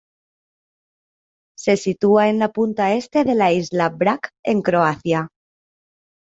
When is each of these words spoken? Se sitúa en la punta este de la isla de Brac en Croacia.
Se 1.63 1.75
sitúa 1.81 2.23
en 2.31 2.39
la 2.45 2.49
punta 2.57 2.91
este 3.01 3.23
de 3.29 3.35
la 3.35 3.51
isla 3.61 3.91
de 3.91 3.95
Brac 3.97 4.31
en 4.43 4.63
Croacia. 4.63 5.27